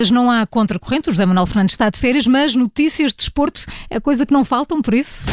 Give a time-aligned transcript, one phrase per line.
[0.00, 3.98] Não há contracorrente, o José Manuel Fernandes está de férias, mas notícias de desporto é
[3.98, 5.24] coisa que não faltam, por isso.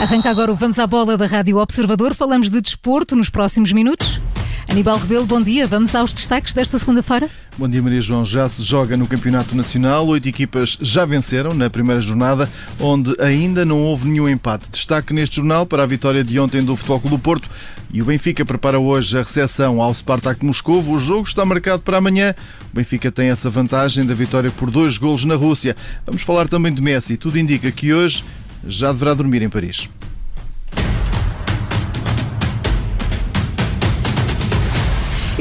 [0.00, 2.14] Arranca agora o Vamos à Bola da Rádio Observador.
[2.14, 4.20] Falamos de desporto nos próximos minutos.
[4.68, 5.66] Aníbal Rebelo, bom dia.
[5.66, 7.28] Vamos aos destaques desta segunda-feira.
[7.56, 8.24] Bom dia, Maria João.
[8.24, 10.06] Já se joga no Campeonato Nacional.
[10.08, 14.70] Oito equipas já venceram na primeira jornada, onde ainda não houve nenhum empate.
[14.70, 17.48] Destaque neste jornal para a vitória de ontem do Futebol Clube do Porto.
[17.92, 20.82] E o Benfica prepara hoje a recepção ao Spartak Moscou.
[20.82, 22.34] O jogo está marcado para amanhã.
[22.72, 25.76] O Benfica tem essa vantagem da vitória por dois golos na Rússia.
[26.04, 27.16] Vamos falar também de Messi.
[27.16, 28.24] Tudo indica que hoje
[28.66, 29.88] já deverá dormir em Paris.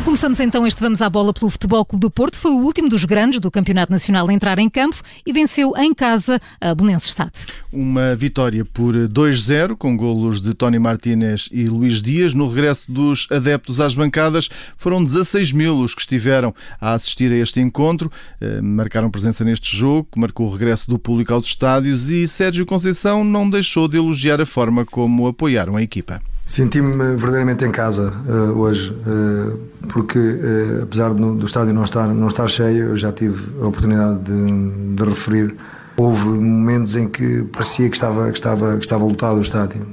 [0.04, 2.38] Começamos então este Vamos à Bola pelo Futebol Clube do Porto.
[2.38, 5.94] Foi o último dos grandes do Campeonato Nacional a entrar em campo e venceu em
[5.94, 7.32] casa a Belenenses Sade.
[7.72, 12.34] Uma vitória por 2-0 com golos de Tony Martínez e Luís Dias.
[12.34, 17.38] No regresso dos adeptos às bancadas, foram 16 mil os que estiveram a assistir a
[17.38, 18.12] este encontro.
[18.42, 23.24] Eh, marcaram presença neste jogo, marcou o regresso do público aos estádios e Sérgio Conceição
[23.24, 26.22] não deixou de elogiar a forma como apoiaram a equipa.
[26.46, 32.08] Senti-me verdadeiramente em casa uh, hoje, uh, porque uh, apesar do, do, estádio não estar,
[32.08, 35.56] não estar cheio, eu já tive a oportunidade de, de, referir.
[35.96, 39.86] Houve momentos em que parecia que estava, que estava, que estava lotado o estádio.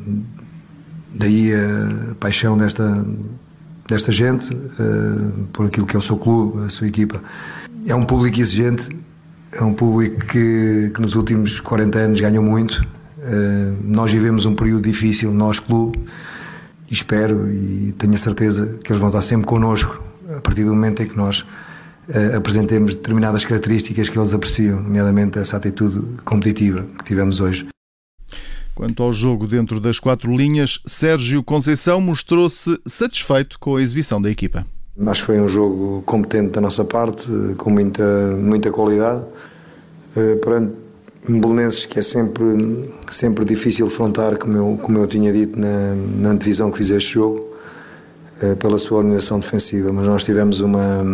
[1.15, 3.05] Daí a paixão desta,
[3.87, 4.56] desta gente
[5.53, 7.23] por aquilo que é o seu clube, a sua equipa.
[7.87, 8.89] É um público exigente,
[9.53, 12.83] é um público que, que nos últimos 40 anos ganhou muito.
[13.84, 15.98] nós vivemos um período difícil, nós, clube
[16.91, 20.03] e espero e tenho a certeza que eles vão estar sempre connosco
[20.37, 25.39] a partir do momento em que nós uh, apresentemos determinadas características que eles apreciam, nomeadamente
[25.39, 27.69] essa atitude competitiva que tivemos hoje.
[28.75, 34.31] Quanto ao jogo dentro das quatro linhas, Sérgio Conceição mostrou-se satisfeito com a exibição da
[34.31, 34.67] equipa.
[35.07, 38.05] Acho que foi um jogo competente da nossa parte, com muita,
[38.37, 39.25] muita qualidade.
[40.17, 40.73] Uh, perante
[41.28, 46.34] Belenenses que é sempre, sempre difícil afrontar, como eu, como eu tinha dito na, na
[46.34, 47.50] divisão que fiz este jogo,
[48.42, 49.92] eh, pela sua organização defensiva.
[49.92, 51.04] Mas nós tivemos uma,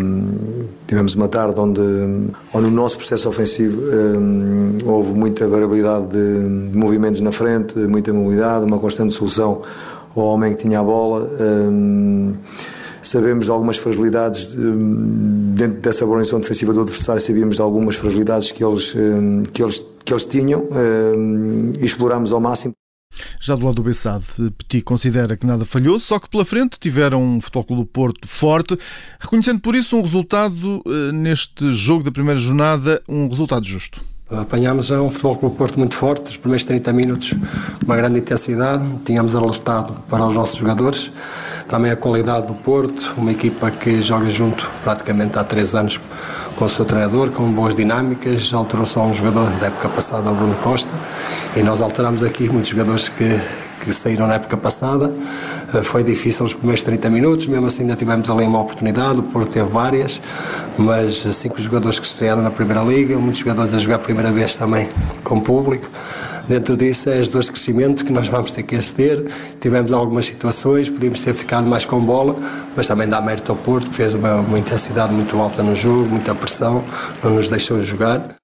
[0.86, 1.80] tivemos uma tarde onde,
[2.54, 8.12] onde no nosso processo ofensivo eh, houve muita variabilidade de, de movimentos na frente, muita
[8.12, 9.62] mobilidade, uma constante solução
[10.14, 11.28] ao homem que tinha a bola.
[11.40, 12.32] Eh,
[13.02, 14.54] sabemos de algumas fragilidades
[15.54, 18.94] dentro dessa organização defensiva do adversário, sabíamos de algumas fragilidades que eles,
[19.52, 20.62] que eles que eles tinham
[21.78, 22.72] e explorámos ao máximo.
[23.40, 24.24] Já do lado do Bessade,
[24.58, 28.28] Petit considera que nada falhou, só que pela frente tiveram um Futebol Clube do Porto
[28.28, 28.78] forte,
[29.18, 34.00] reconhecendo por isso um resultado eh, neste jogo da primeira jornada, um resultado justo.
[34.28, 37.32] Apanhámos um Futebol Clube Porto muito forte, os primeiros 30 minutos,
[37.84, 41.12] uma grande intensidade, tínhamos alertado para os nossos jogadores,
[41.68, 46.00] também a qualidade do Porto, uma equipa que joga junto praticamente há três anos
[46.56, 50.34] com o seu treinador, com boas dinâmicas, alterou só um jogador da época passada, o
[50.34, 50.92] Bruno Costa,
[51.54, 53.40] e nós alteramos aqui muitos jogadores que,
[53.80, 55.12] que saíram na época passada.
[55.74, 59.22] Eh, foi difícil os primeiros 30 minutos, mesmo assim ainda tivemos ali uma oportunidade, o
[59.22, 60.20] Porto teve várias,
[60.78, 64.56] mas cinco jogadores que estrearam na Primeira Liga, muitos jogadores a jogar a primeira vez
[64.56, 64.88] também
[65.22, 65.88] com público.
[66.48, 69.24] Dentro disso, é as dores de crescimento que nós vamos ter que exceder.
[69.60, 72.36] Tivemos algumas situações, podíamos ter ficado mais com bola,
[72.76, 76.08] mas também dá mérito ao Porto, que fez uma, uma intensidade muito alta no jogo,
[76.08, 76.84] muita pressão,
[77.22, 78.35] não nos deixou jogar.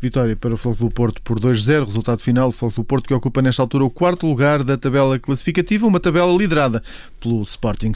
[0.00, 1.86] Vitória para o Futebol do Porto por 2-0.
[1.86, 5.18] Resultado final, o Futebol do Porto que ocupa nesta altura o quarto lugar da tabela
[5.18, 6.82] classificativa, uma tabela liderada
[7.20, 7.92] pelo Sporting.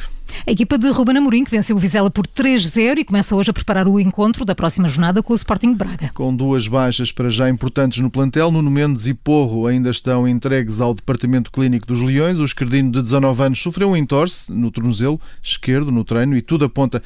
[0.46, 3.52] A equipa de Ruben Amorim, que venceu o Vizela por 3-0 e começa hoje a
[3.52, 6.10] preparar o encontro da próxima jornada com o Sporting Braga.
[6.14, 10.80] Com duas baixas para já importantes no plantel, Nuno Mendes e Porro ainda estão entregues
[10.80, 12.38] ao Departamento Clínico dos Leões.
[12.38, 16.64] O esquerdino de 19 anos sofreu um entorse no tornozelo esquerdo no treino e tudo
[16.64, 17.02] aponta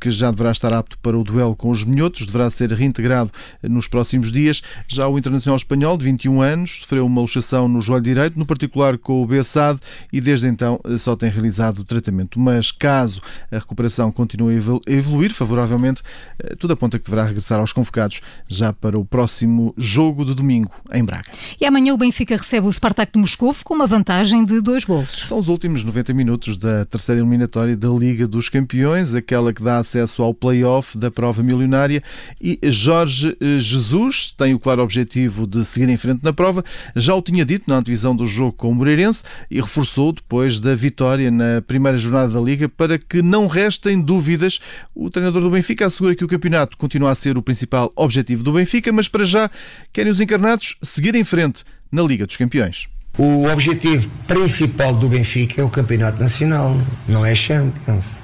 [0.00, 3.30] que já deverá estar apto para o duelo com os minhotos, deverá ser reintegrado
[3.62, 4.62] nos próximos dias.
[4.88, 8.98] Já o Internacional Espanhol, de 21 anos, sofreu uma luxação no joelho direito, no particular
[8.98, 9.80] com o Bessade,
[10.12, 12.40] e desde então só tem realizado o tratamento.
[12.40, 13.20] Mas caso
[13.50, 16.02] a recuperação continue a evoluir favoravelmente,
[16.38, 20.72] eh, tudo aponta que deverá regressar aos convocados já para o próximo jogo de domingo
[20.92, 21.30] em Braga.
[21.60, 25.26] E amanhã o Benfica recebe o Spartak de Moscou com uma vantagem de dois golos.
[25.26, 29.78] São os últimos 90 minutos da terceira eliminatória da Liga dos Campeões, aquela que dá
[29.78, 32.02] acesso ao play-off da prova milionária
[32.40, 36.64] e Jorge eh, Jesus tem o claro objetivo de seguir em frente na prova.
[36.94, 40.74] Já o tinha dito na antevisão do jogo com o Moreirense e reforçou depois da
[40.74, 44.60] vitória na primeira jornada da Liga Para que não restem dúvidas.
[44.94, 48.52] O treinador do Benfica assegura que o campeonato continua a ser o principal objetivo do
[48.52, 49.50] Benfica, mas para já
[49.92, 52.88] querem os encarnados seguir em frente na Liga dos Campeões.
[53.18, 58.16] O objetivo principal do Benfica é o Campeonato Nacional, não é Champions.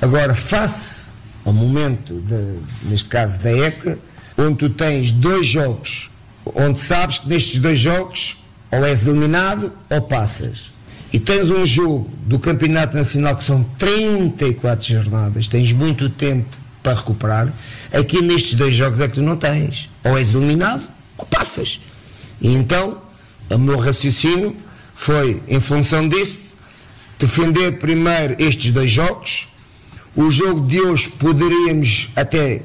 [0.00, 1.04] Agora, face
[1.44, 2.58] ao momento, de,
[2.88, 3.98] neste caso da ECA,
[4.36, 6.10] onde tu tens dois jogos,
[6.46, 10.72] onde sabes que nestes dois jogos ou és eliminado ou passas.
[11.14, 16.92] E tens um jogo do Campeonato Nacional que são 34 jornadas, tens muito tempo para
[16.92, 17.52] recuperar.
[17.92, 19.88] Aqui nestes dois jogos é que tu não tens.
[20.02, 20.82] Ou és eliminado
[21.16, 21.80] ou passas.
[22.40, 23.00] E então,
[23.48, 24.56] o meu raciocínio
[24.96, 26.40] foi, em função disso,
[27.16, 29.46] defender primeiro estes dois jogos.
[30.16, 32.62] O jogo de hoje poderíamos até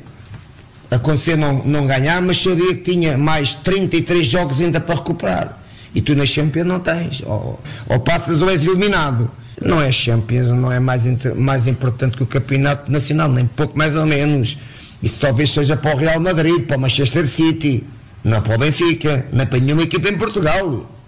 [0.90, 5.59] acontecer não, não ganhar, mas sabia que tinha mais 33 jogos ainda para recuperar.
[5.94, 7.22] E tu na Champions não tens.
[7.26, 9.30] Ou, ou passas ou és eliminado.
[9.62, 11.04] Não é Champions, não é mais,
[11.36, 14.58] mais importante que o Campeonato Nacional, nem pouco mais ou menos.
[15.04, 17.84] Isso talvez seja para o Real Madrid, para o Manchester City,
[18.24, 20.99] não para o Benfica, nem para nenhuma equipa em Portugal.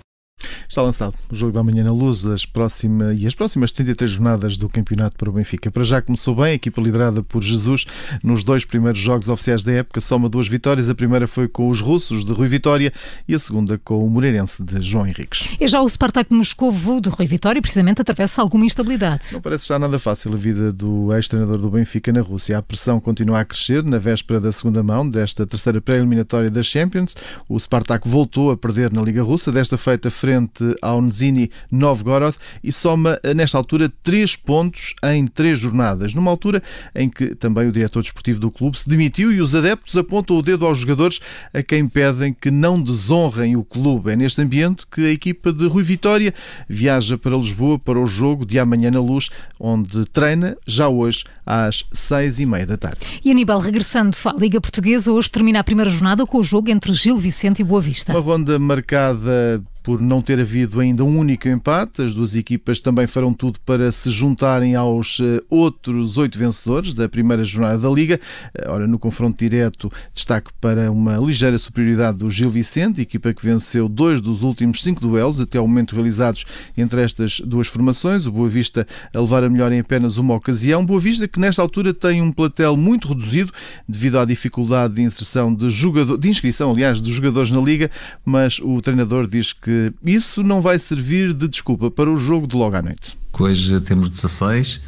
[0.72, 4.56] Está lançado o jogo da manhã na luz as próxima, e as próximas 33 jornadas
[4.56, 5.70] do campeonato para o Benfica.
[5.70, 7.84] Para já começou bem, a equipa liderada por Jesus
[8.24, 10.88] nos dois primeiros jogos oficiais da época, soma duas vitórias.
[10.88, 12.94] A primeira foi com os russos de Rui Vitória
[13.28, 15.50] e a segunda com o Moreirense de João Henriques.
[15.60, 19.24] E já o Spartak Moscovo de Rui Vitória, precisamente, atravessa alguma instabilidade.
[19.34, 22.58] Não parece já nada fácil a vida do ex-treinador do Benfica na Rússia.
[22.58, 27.14] A pressão continua a crescer na véspera da segunda mão desta terceira pré-eliminatória das Champions.
[27.50, 32.72] O Spartak voltou a perder na Liga Russa, desta feita frente ao Nizhny Novgorod e
[32.72, 36.62] soma, eh, nesta altura, três pontos em três jornadas, numa altura
[36.96, 40.42] em que também o diretor desportivo do clube se demitiu e os adeptos apontam o
[40.42, 41.20] dedo aos jogadores
[41.54, 44.12] a quem pedem que não desonrem o clube.
[44.12, 46.34] É neste ambiente que a equipa de Rui Vitória
[46.68, 49.30] viaja para Lisboa para o jogo de amanhã na luz,
[49.60, 53.00] onde treina já hoje às seis e meia da tarde.
[53.24, 56.94] E Aníbal, regressando à Liga Portuguesa, hoje termina a primeira jornada com o jogo entre
[56.94, 58.12] Gil Vicente e Boa Vista.
[58.12, 62.02] Uma ronda marcada por não ter havido ainda um único empate.
[62.02, 67.10] As duas equipas também farão tudo para se juntarem aos eh, outros oito vencedores da
[67.10, 68.20] primeira jornada da Liga.
[68.54, 73.44] Eh, ora, no confronto direto, destaque para uma ligeira superioridade do Gil Vicente, equipa que
[73.44, 76.46] venceu dois dos últimos cinco duelos até ao momento realizados
[76.78, 78.26] entre estas duas formações.
[78.26, 80.86] O Boa Vista a levar a melhor em apenas uma ocasião.
[80.86, 83.52] Boa Vista que nesta altura tem um platel muito reduzido
[83.88, 87.90] devido à dificuldade de inserção de, jogador, de inscrição, aliás, dos jogadores na Liga,
[88.24, 92.46] mas o treinador diz que que isso não vai servir de desculpa para o jogo
[92.46, 93.18] de logo à noite.
[93.40, 94.82] Hoje temos 16,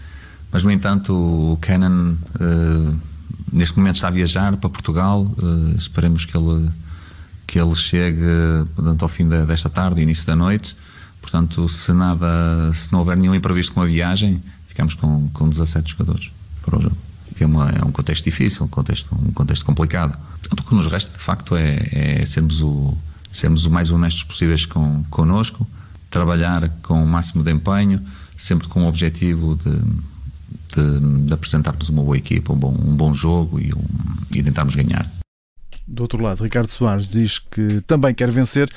[0.52, 3.00] mas no entanto o Canon uh,
[3.52, 5.22] neste momento está a viajar para Portugal.
[5.24, 6.70] Uh, esperemos que ele,
[7.48, 8.22] que ele chegue
[8.76, 10.76] portanto, ao fim da, desta tarde, início da noite.
[11.22, 15.92] Portanto, se nada, se não houver nenhum imprevisto com a viagem, ficamos com, com 17
[15.92, 16.32] jogadores
[16.66, 16.98] para o jogo.
[17.38, 20.20] Que é, uma, é um contexto difícil, um contexto, um contexto complicado.
[20.52, 22.96] O que nos resta, de facto, é, é sermos o
[23.34, 25.68] sermos o mais honestos possíveis com, connosco,
[26.10, 28.00] trabalhar com o máximo de empenho,
[28.38, 29.72] sempre com o objetivo de,
[30.76, 33.84] de, de apresentarmos uma boa equipa, um bom, um bom jogo e, um,
[34.32, 35.23] e tentarmos ganhar.
[35.86, 38.70] Do outro lado, Ricardo Soares diz que também quer vencer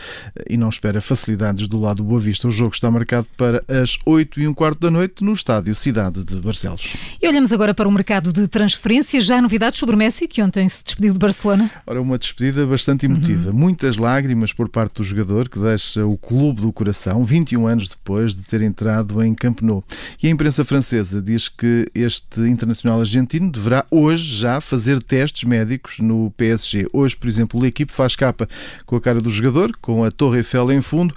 [0.51, 2.49] e não espera facilidades do lado do Boa Vista.
[2.49, 6.25] O jogo está marcado para as 8 e um quarto da noite no estádio Cidade
[6.25, 6.97] de Barcelos.
[7.23, 9.25] E olhamos agora para o mercado de transferências.
[9.25, 11.71] Já há novidades sobre Messi, que ontem se despediu de Barcelona?
[11.87, 13.51] Ora, uma despedida bastante emotiva.
[13.51, 13.57] Uhum.
[13.57, 18.35] Muitas lágrimas por parte do jogador que deixa o clube do coração 21 anos depois
[18.35, 19.85] de ter entrado em Camp Nou.
[20.23, 25.99] E a imprensa francesa diz que este internacional argentino deverá hoje já fazer testes médicos
[26.01, 26.87] no PSG.
[26.97, 28.49] Hoje, por exemplo, a equipe faz capa
[28.87, 31.15] com a cara do jogador, com a Torre Eiffel em fundo,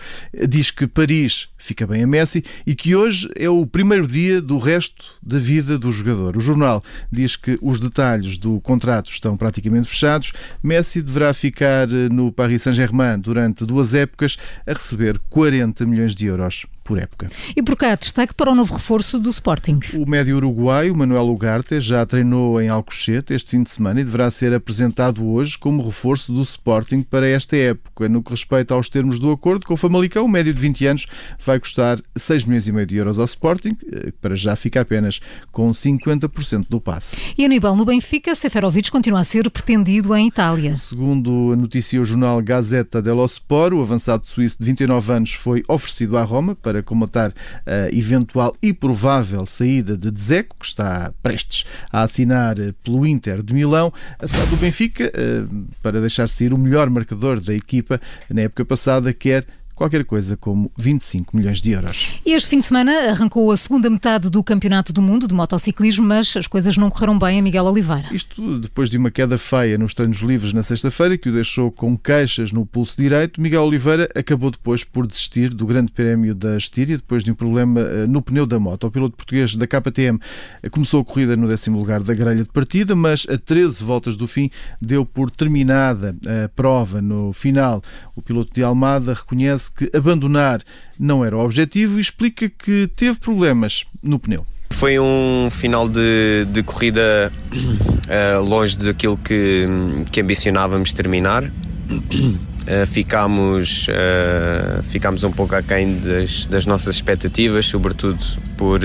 [0.47, 4.57] diz que Paris fica bem a Messi e que hoje é o primeiro dia do
[4.57, 6.35] resto da vida do jogador.
[6.35, 10.31] O jornal diz que os detalhes do contrato estão praticamente fechados.
[10.63, 16.65] Messi deverá ficar no Paris Saint-Germain durante duas épocas a receber 40 milhões de euros
[16.89, 17.29] por época.
[17.55, 19.79] E por cá, destaque para o novo reforço do Sporting.
[19.93, 24.31] O médio uruguaio, Manuel Ugarte, já treinou em Alcochete este fim de semana e deverá
[24.31, 28.09] ser apresentado hoje como reforço do Sporting para esta época.
[28.09, 31.05] No que respeita aos termos do acordo com o Famalicão, o médio de 20 anos
[31.49, 35.19] vai custar 6 milhões e meio de euros ao Sporting, eh, para já fica apenas
[35.51, 37.17] com 50% do passe.
[37.35, 40.75] E Aníbal, no Benfica, Seferovic continua a ser pretendido em Itália.
[40.75, 46.17] Segundo noticia o jornal Gazeta dello Sport, o avançado suíço de 29 anos foi oferecido
[46.17, 47.33] à Roma para comatar
[47.65, 53.55] a eventual e provável saída de Dzeko, que está prestes a assinar pelo Inter de
[53.55, 55.45] Milão, a do Benfica, eh,
[55.81, 59.45] para deixar sair o melhor marcador da equipa na época passada, quer
[59.79, 62.19] qualquer coisa como 25 milhões de euros.
[62.25, 66.35] Este fim de semana arrancou a segunda metade do Campeonato do Mundo de motociclismo, mas
[66.35, 68.09] as coisas não correram bem a Miguel Oliveira.
[68.11, 71.97] Isto depois de uma queda feia nos treinos livres na sexta-feira, que o deixou com
[71.97, 76.97] queixas no pulso direito, Miguel Oliveira acabou depois por desistir do Grande Prémio da Estíria,
[76.97, 78.85] depois de um problema eh, no pneu da moto.
[78.85, 80.19] O piloto português da KTM
[80.61, 84.17] eh, começou a corrida no décimo lugar da grelha de partida, mas a 13 voltas
[84.17, 84.49] do fim
[84.81, 87.01] deu por terminada a prova.
[87.01, 87.81] No final,
[88.13, 90.61] o piloto de Almada reconhece que abandonar
[90.99, 94.45] não era o objetivo e explica que teve problemas no pneu.
[94.71, 99.67] Foi um final de, de corrida uh, longe daquilo que,
[100.11, 101.45] que ambicionávamos terminar.
[101.45, 108.19] Uh, ficámos, uh, ficámos um pouco aquém das, das nossas expectativas, sobretudo
[108.55, 108.81] por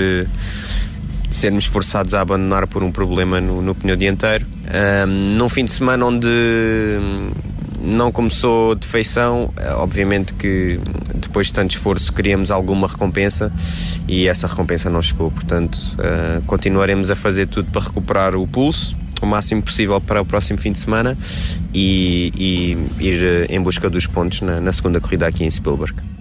[1.29, 4.45] sermos forçados a abandonar por um problema no, no pneu dianteiro.
[5.05, 6.27] Um, num fim de semana onde
[7.85, 10.79] não começou de feição, obviamente que
[11.15, 13.51] depois de tanto esforço queríamos alguma recompensa
[14.07, 18.97] e essa recompensa não chegou, portanto uh, continuaremos a fazer tudo para recuperar o pulso
[19.21, 21.17] o máximo possível para o próximo fim de semana
[21.73, 22.31] e,
[22.99, 26.14] e ir em busca dos pontos na, na segunda corrida aqui em Spielberg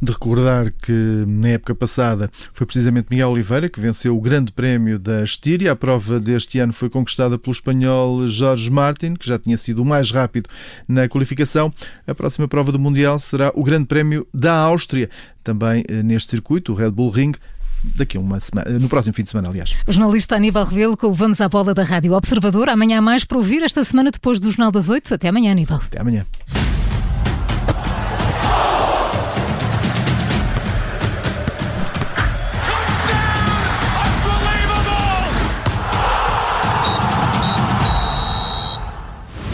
[0.00, 4.98] de recordar que na época passada foi precisamente Miguel Oliveira que venceu o Grande Prémio
[4.98, 5.72] da Estíria.
[5.72, 9.84] A prova deste ano foi conquistada pelo espanhol Jorge Martin, que já tinha sido o
[9.84, 10.48] mais rápido
[10.86, 11.72] na qualificação.
[12.06, 15.08] A próxima prova do Mundial será o Grande Prémio da Áustria,
[15.42, 17.32] também eh, neste circuito, o Red Bull Ring
[17.82, 19.74] daqui a uma semana, no próximo fim de semana, aliás.
[19.86, 22.68] O jornalista Aníbal Rebelo com o Vamos à Bola da Rádio Observador.
[22.68, 25.14] Amanhã mais para ouvir esta semana depois do Jornal das Oito.
[25.14, 25.80] Até amanhã, Aníbal.
[25.84, 26.26] Até amanhã.